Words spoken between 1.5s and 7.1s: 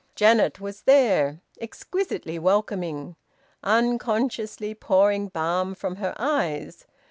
exquisitely welcoming, unconsciously pouring balm from her eyes.